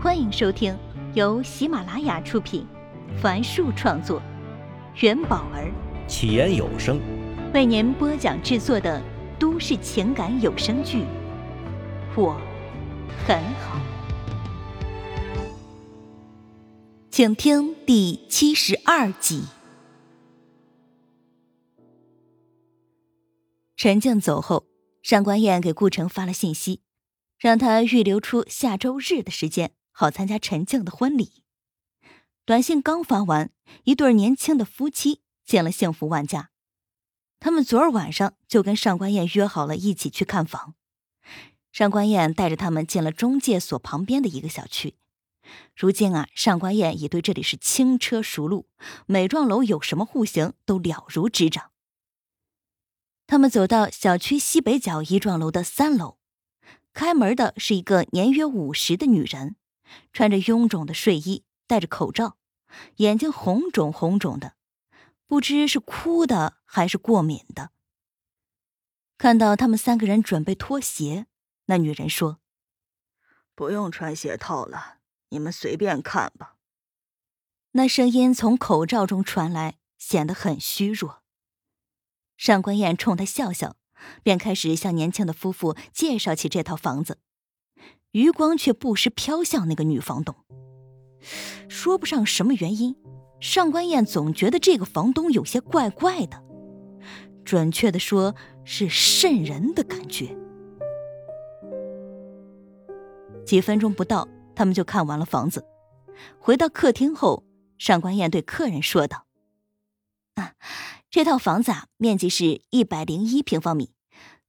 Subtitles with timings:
[0.00, 0.78] 欢迎收听
[1.14, 2.64] 由喜马拉雅出品，
[3.20, 4.22] 凡树创作，
[5.00, 5.72] 元宝儿
[6.06, 7.00] 起言有声
[7.52, 9.02] 为您播讲制作的
[9.40, 10.98] 都市情感有声剧
[12.14, 12.40] 《我
[13.26, 13.76] 很好》，
[17.10, 19.42] 请听第七十二集。
[23.76, 24.64] 陈静走后，
[25.02, 26.82] 上官燕给顾城发了信息，
[27.36, 29.72] 让他预留出下周日的时间。
[30.00, 31.42] 好参加陈静的婚礼。
[32.44, 33.50] 短信刚发完，
[33.82, 36.50] 一对年轻的夫妻见了幸福万家。
[37.40, 40.76] 他们昨儿晚上就跟上官燕约好了一起去看房。
[41.72, 44.94] 上官燕带着他们进了中介所旁边的一个小区。
[45.74, 48.68] 如今啊，上官燕已对这里是轻车熟路，
[49.06, 51.72] 每幢楼有什么户型都了如指掌。
[53.26, 56.18] 他们走到小区西北角一幢楼的三楼，
[56.94, 59.56] 开门的是一个年约五十的女人。
[60.12, 62.36] 穿着臃肿的睡衣，戴着口罩，
[62.96, 64.54] 眼睛红肿红肿的，
[65.26, 67.70] 不知是哭的还是过敏的。
[69.16, 71.26] 看到他们三个人准备脱鞋，
[71.66, 72.38] 那女人说
[73.54, 74.98] ：“不用穿鞋套了，
[75.30, 76.56] 你们随便看吧。”
[77.72, 81.22] 那声音从口罩中传来，显得很虚弱。
[82.36, 83.76] 上官燕冲他笑笑，
[84.22, 87.18] 便开始向年轻的夫妇介绍起这套房子。
[88.12, 90.34] 余光却不时飘向那个女房东，
[91.68, 92.96] 说不上什么原因，
[93.38, 96.42] 上官燕总觉得这个房东有些怪怪的，
[97.44, 100.34] 准确的说是瘆人的感觉。
[103.44, 105.66] 几分钟不到，他们就看完了房子。
[106.38, 107.44] 回到客厅后，
[107.76, 109.26] 上官燕对客人说道
[110.34, 110.54] ：“啊，
[111.10, 113.92] 这套房子啊，面积是一百零一平方米，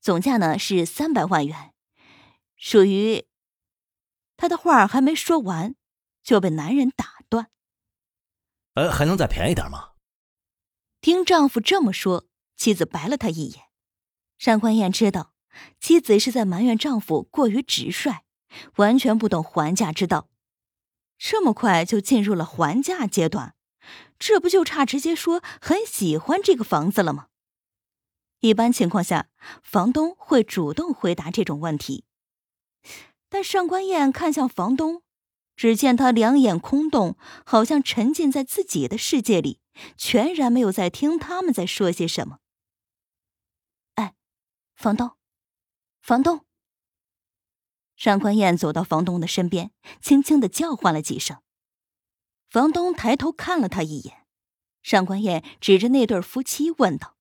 [0.00, 1.72] 总价呢是三百万元，
[2.56, 3.24] 属于。”
[4.38, 5.74] 他的话还没说完，
[6.22, 7.50] 就被男人打断。
[8.74, 9.90] 呃，还能再便宜点吗？
[11.00, 13.64] 听丈夫这么说，妻子白了他一眼。
[14.38, 15.34] 上官燕知道，
[15.80, 18.24] 妻子是在埋怨丈夫过于直率，
[18.76, 20.28] 完全不懂还价之道。
[21.18, 23.56] 这么快就进入了还价阶段，
[24.20, 27.26] 这不就差直接说很喜欢这个房子了吗？
[28.38, 29.28] 一般情况下，
[29.64, 32.04] 房东会主动回答这种问题。
[33.28, 35.02] 但上官燕看向房东，
[35.54, 39.60] 只见他两眼空洞，好像沉浸在自己的世界里，
[39.96, 42.38] 全然没有在听他们在说些什么。
[43.94, 44.14] 哎，
[44.76, 45.12] 房东，
[46.00, 46.44] 房东。
[47.96, 51.42] 上官燕走到房东的身边，轻轻的叫唤了几声。
[52.48, 54.24] 房东抬头看了他一眼，
[54.82, 57.16] 上官燕指着那对夫妻问道：“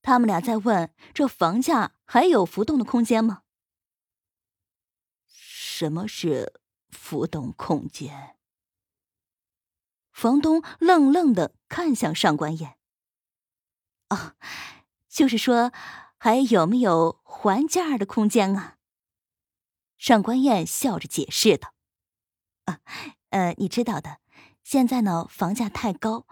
[0.00, 3.42] 他们俩在问，这房价还有浮动的空间吗？”
[5.78, 8.38] 什么是浮动空间？
[10.10, 12.78] 房东愣愣的看向上官燕。
[14.08, 14.36] 哦，
[15.06, 15.72] 就是说，
[16.16, 18.78] 还有没有还价的空间啊？
[19.98, 21.74] 上官燕笑着解释道
[22.64, 22.80] ：“啊，
[23.28, 24.20] 呃，你知道的，
[24.64, 26.26] 现在呢，房价太高，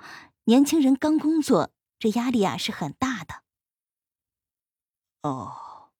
[0.45, 3.43] 年轻人刚工作，这压力啊是很大的。”
[5.21, 5.91] 哦，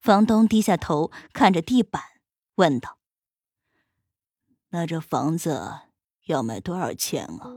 [0.00, 2.13] 房东低下头看着地板。
[2.56, 2.98] 问道
[4.70, 5.60] ：“那这房子
[6.26, 7.50] 要卖多少钱啊？”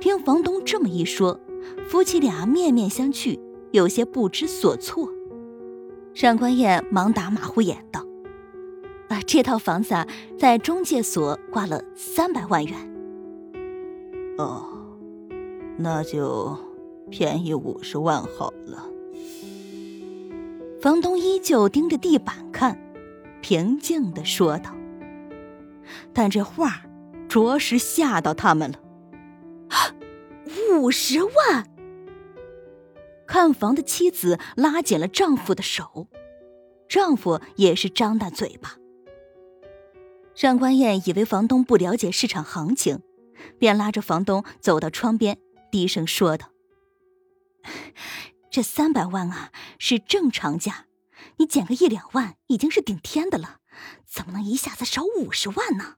[0.00, 1.40] 听房东这么一说，
[1.88, 3.40] 夫妻俩面面相觑，
[3.72, 5.10] 有些不知所措。
[6.14, 8.06] 上官燕忙打马虎眼道
[9.08, 10.06] ：“啊，这套房子啊，
[10.38, 12.78] 在中介所挂了三百万元。”
[14.38, 14.68] 哦，
[15.76, 16.56] 那就
[17.10, 18.88] 便宜五十万好了。
[20.80, 22.78] 房东依旧盯着地板看。
[23.44, 24.74] 平静的说道，
[26.14, 26.86] 但这话
[27.28, 28.80] 着实吓到他们了。
[30.72, 31.68] 五十万！
[33.26, 36.08] 看房的妻子拉紧了丈夫的手，
[36.88, 38.78] 丈夫也是张大嘴巴。
[40.34, 43.02] 上官燕以为房东不了解市场行情，
[43.58, 45.36] 便拉着房东走到窗边，
[45.70, 46.48] 低声说道
[48.50, 50.86] ：“这三百万啊，是正常价。”
[51.38, 53.60] 你减个一两万已经是顶天的了，
[54.06, 55.96] 怎么能一下子少五十万呢？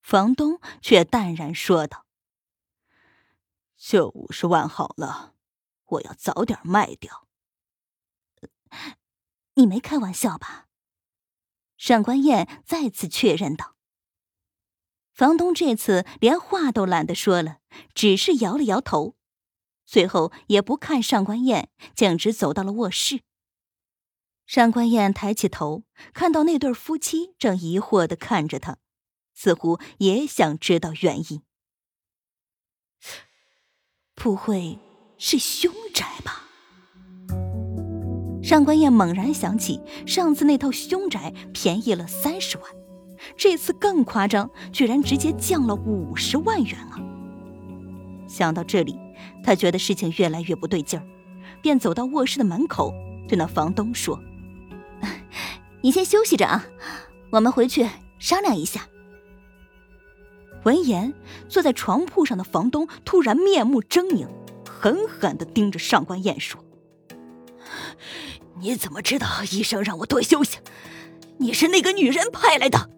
[0.00, 2.06] 房东却淡然说道
[3.76, 5.34] ：“就五十万好了，
[5.86, 7.26] 我要早点卖掉。”
[9.54, 10.68] 你没开玩笑吧？
[11.76, 13.76] 上官燕再次确认道。
[15.12, 17.60] 房东这次连话都懒得说了，
[17.94, 19.16] 只是摇了摇头，
[19.84, 23.22] 最后也不看上官燕，径直走到了卧室。
[24.46, 28.76] 上官燕抬起头，看到那对夫妻正疑惑的看着他，
[29.34, 31.42] 似乎也想知道原因。
[34.14, 34.78] 不会
[35.18, 36.44] 是凶宅吧？
[38.42, 42.66] 上官燕猛然想起上次那套凶宅便宜了三十万，
[43.36, 47.00] 这次更夸张，居然直接降了五十万元啊！
[48.28, 48.98] 想到这里，
[49.42, 51.06] 他觉得事情越来越不对劲儿，
[51.62, 52.92] 便走到卧室的门口，
[53.26, 54.20] 对那房东说。
[55.84, 56.64] 你先休息着啊，
[57.28, 57.86] 我们回去
[58.18, 58.88] 商量一下。
[60.62, 61.12] 闻言，
[61.46, 64.26] 坐在床铺上的房东突然面目狰狞，
[64.66, 66.64] 狠狠的盯着上官燕说
[68.58, 70.56] ：“你怎么知道医生让我多休息？
[71.36, 72.88] 你是那个女人派来的？”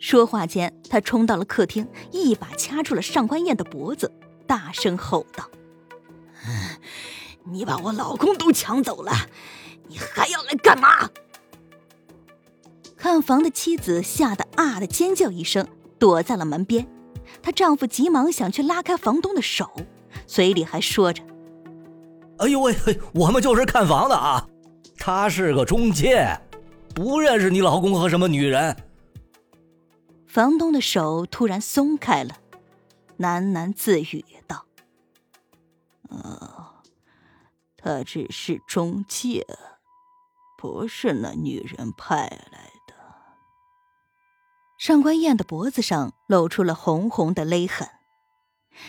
[0.00, 4.10] 说话间，他冲到了客厅，一把掐住了上官燕的脖子，
[4.46, 5.50] 大声吼道
[7.44, 9.12] ：“你把我老公都抢走了，
[9.88, 11.10] 你还要来干嘛？”
[13.12, 15.68] 看房的妻子吓得啊的尖叫一声，
[15.98, 16.88] 躲在了门边。
[17.42, 19.70] 她丈夫急忙想去拉开房东的手，
[20.26, 21.22] 嘴里还说着
[22.40, 22.74] ：“哎呦喂，
[23.12, 24.48] 我们就是看房的啊，
[24.96, 26.26] 他是个中介，
[26.94, 28.74] 不认识你老公和什么女人。”
[30.26, 32.38] 房东的手突然松开了，
[33.18, 34.64] 喃喃自语道
[36.08, 36.66] ：“呃，
[37.76, 39.46] 他只是中介，
[40.56, 42.71] 不是那女人派来。”
[44.82, 47.88] 上官燕的脖子上露出了红红的勒痕，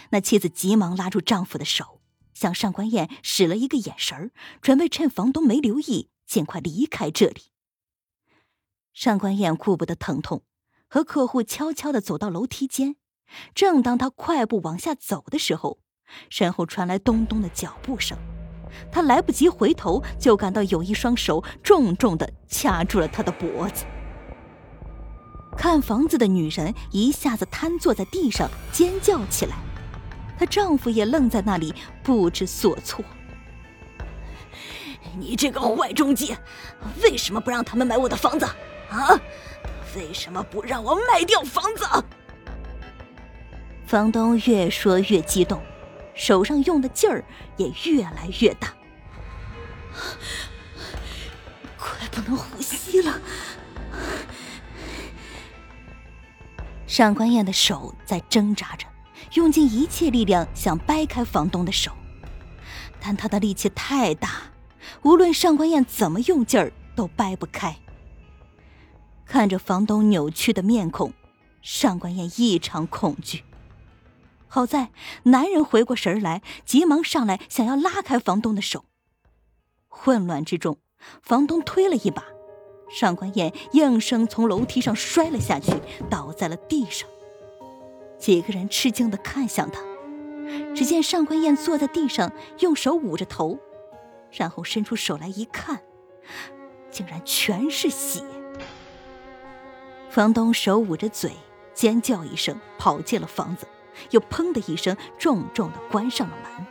[0.09, 2.01] 那妻子急忙拉住丈夫的手，
[2.33, 7.43] 向上官燕使了一个眼神儿准备趁房东没留意，尽快离开这里。
[8.91, 10.41] 上官燕顾不得疼痛，
[10.87, 12.95] 和客户悄悄的走到楼梯间。
[13.53, 15.77] 正当她快步往下走的时候，
[16.27, 18.17] 身后传来咚咚的脚步声，
[18.91, 23.85] 她来不及回头，就感到有一双手重重的掐住了她的脖子。
[25.57, 29.55] 看房子的女人一下子瘫坐在地上，尖叫起来。
[30.37, 31.73] 她丈夫也愣在那里，
[32.03, 33.03] 不知所措。
[35.17, 36.37] 你这个坏中介，
[37.01, 38.45] 为什么不让他们买我的房子？
[38.89, 39.19] 啊？
[39.95, 41.85] 为什么不让我卖掉房子？
[43.85, 45.61] 房东越说越激动，
[46.15, 47.23] 手上用的劲儿
[47.57, 48.73] 也越来越大，
[51.77, 53.21] 快不能呼吸了。
[56.93, 58.85] 上官燕的手在挣扎着，
[59.33, 61.91] 用尽一切力量想掰开房东的手，
[63.01, 64.29] 但他的力气太大，
[65.01, 67.75] 无论上官燕怎么用劲儿都掰不开。
[69.25, 71.11] 看着房东扭曲的面孔，
[71.63, 73.43] 上官燕异常恐惧。
[74.47, 74.91] 好在
[75.23, 78.85] 男人回过神来，急忙上来想要拉开房东的手。
[79.87, 80.77] 混乱之中，
[81.23, 82.23] 房东推了一把。
[82.93, 85.73] 上官燕应声从楼梯上摔了下去，
[86.11, 87.09] 倒在了地上。
[88.19, 89.81] 几个人吃惊的看向他，
[90.75, 93.57] 只见上官燕坐在地上，用手捂着头，
[94.31, 95.81] 然后伸出手来一看，
[96.91, 98.23] 竟然全是血。
[100.09, 101.31] 房东手捂着嘴，
[101.73, 103.67] 尖叫一声，跑进了房子，
[104.11, 106.67] 又砰的一声重重的关上了门。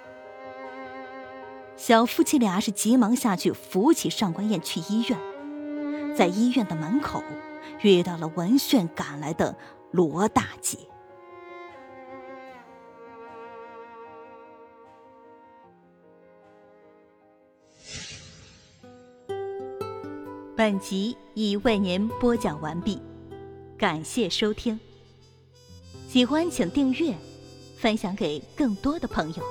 [1.76, 5.18] 小夫妻俩是急忙下去扶起上官燕去医院。
[6.14, 7.22] 在医院的门口，
[7.82, 9.56] 遇到了闻讯赶来的
[9.90, 10.78] 罗大姐。
[20.54, 23.00] 本集已为您播讲完毕，
[23.76, 24.78] 感谢收听。
[26.06, 27.14] 喜欢请订阅，
[27.78, 29.42] 分享给更多的朋友。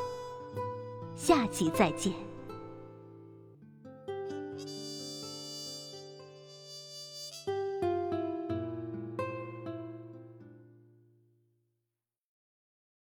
[1.15, 2.30] 下集再见。